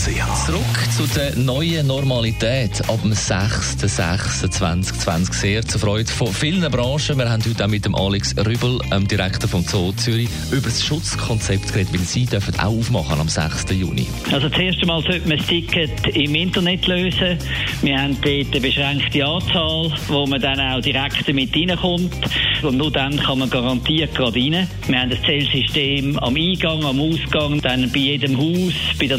[0.00, 0.64] Zurück
[0.96, 5.34] zu der neuen Normalität ab dem 6.6.2020.
[5.34, 7.18] Sehr zur Freude von vielen Branchen.
[7.18, 10.82] Wir haben heute auch mit dem Alex Rübel, dem Direktor von Zoo Zürich, über das
[10.82, 13.66] Schutzkonzept geredet, weil Sie dürfen auch aufmachen am 6.
[13.72, 14.06] Juni.
[14.32, 17.36] Also das erste Mal sollte man das Ticket im Internet lösen.
[17.82, 22.14] Wir haben dort eine beschränkte Anzahl, wo man dann auch direkt mit reinkommt.
[22.62, 24.66] Und nur dann kann man garantiert gerade rein.
[24.86, 29.18] Wir haben das Zählsystem am Eingang, am Ausgang, dann bei jedem Haus bei der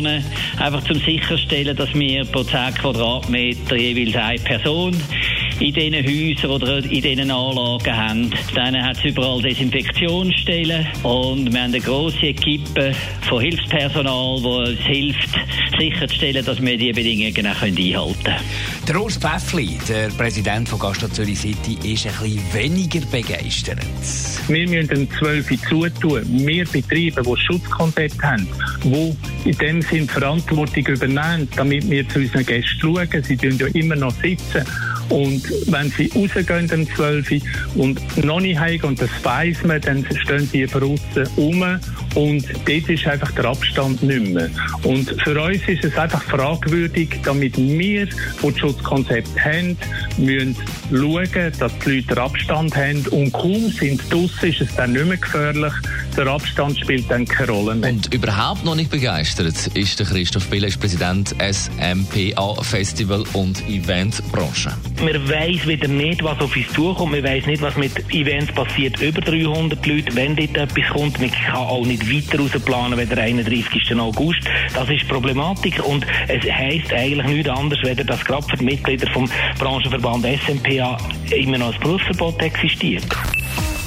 [0.00, 0.24] Lehwasserwanne,
[0.58, 4.96] einfach zum sicherstellen, dass wir pro 10 Quadratmeter jeweils eine Person
[5.60, 8.30] in diesen Häusern oder in diesen Anlagen haben.
[8.54, 12.94] Dann hat es überall Desinfektionsstellen und wir haben eine grosse Equipe
[13.28, 15.30] von Hilfspersonal, die uns hilft,
[15.78, 18.40] sicherzustellen, dass wir diese Bedingungen auch einhalten können.
[18.88, 23.80] Der Urs Pfäffli, der Präsident von Gaststadt Zürich City, ist ein bisschen weniger begeistert.
[24.48, 26.22] Wir müssen den 12 zutun.
[26.46, 28.48] Wir Betriebe, die Schutzkonzept haben,
[28.82, 29.14] die
[29.44, 33.22] in dem Sinn Verantwortung übernehmen, damit wir zu unseren Gästen schauen.
[33.22, 34.64] Sie dürfen ja immer noch sitzen.
[35.08, 37.42] Und wenn sie rausgehen am 12
[37.74, 41.64] und noch nicht heimgehen, und das weiss man, dann stehen sie draussen rum
[42.14, 44.48] und dort ist einfach der Abstand nicht mehr.
[44.84, 48.08] Und für uns ist es einfach fragwürdig, damit wir, die
[48.42, 49.76] das Schutzkonzept haben,
[50.16, 50.56] müssen
[50.90, 55.06] schauen, dass die Leute den Abstand haben und kaum sind draussen, ist es dann nicht
[55.06, 55.72] mehr gefährlich.
[56.16, 57.90] Der Abstand spielt dann keine Rolle mehr.
[57.90, 64.72] Und überhaupt noch nicht begeistert ist der Christoph Biller, Präsident SMPA Festival und Eventbranche.
[65.02, 67.12] Man weiss wieder nicht, was auf uns zukommt.
[67.12, 69.00] Man weiss nicht, was mit Events passiert.
[69.00, 71.20] Über 300 Leute, wenn dort etwas kommt.
[71.20, 73.94] Man kann auch nicht weiter rausplanen, wenn der 31.
[73.98, 74.40] August.
[74.74, 79.10] Das ist Problematik und es heisst eigentlich nichts anderes, weder dass gerade für die Mitglieder
[79.12, 80.96] vom Branchenverband SMPA
[81.30, 83.06] immer noch ein Berufsverbot existiert.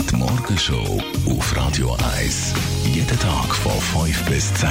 [0.09, 2.53] Die Morgenshow auf Radio 1.
[2.93, 4.69] Jeden Tag von 5 bis 10.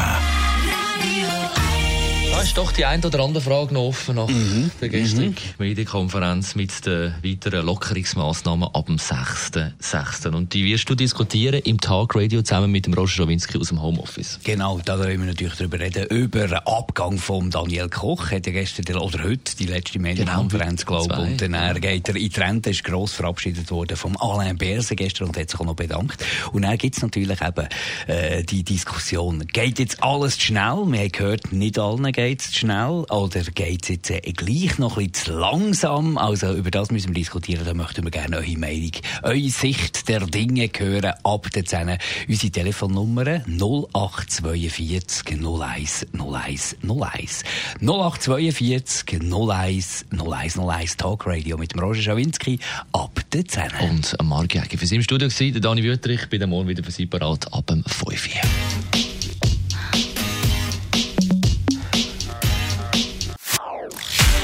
[2.42, 4.70] Ist doch die eine oder andere Frage noch offen nach Mhm.
[4.80, 10.34] der gestrigen Medienkonferenz mit den weiteren Lockerungsmaßnahmen ab dem 6.6.
[10.34, 14.40] Und die wirst du diskutieren im Tagradio zusammen mit dem Roger Schawinski aus dem Homeoffice.
[14.42, 18.32] Genau, da wollen wir natürlich darüber reden, über den Abgang von Daniel Koch.
[18.32, 21.30] Hat er gestern oder heute die letzte Medienkonferenz, Genau, glaube ich.
[21.32, 24.96] Und dann er geht er in die Rente, ist gross verabschiedet worden vom Alain Berse
[24.96, 26.24] gestern und hat sich auch noch bedankt.
[26.52, 27.68] Und dann gibt es natürlich eben
[28.08, 30.82] äh, die Diskussion, geht jetzt alles zu schnell?
[30.88, 33.04] Wir haben gehört, nicht allen geht es zu schnell.
[33.10, 36.16] Oder geht es jetzt äh, gleich noch ein bisschen zu langsam?
[36.16, 37.64] Also über das müssen wir diskutieren.
[37.64, 41.12] Da möchten wir gerne eure Meinung, eure Sicht der Dinge hören.
[41.24, 41.98] Ab der 10
[42.28, 47.44] unsere Telefonnummer 0842 01 01 01.
[47.80, 52.58] 0842 01 01 01 Talk Radio mit dem Roger Schawinski
[52.92, 53.62] ab der 10.
[53.80, 56.90] Und am Marc Jäger für im Studio gewesen, der Dani Wüttrich, bin Morgen wieder für
[56.90, 59.11] Sie parat ab dem 5 Uhr.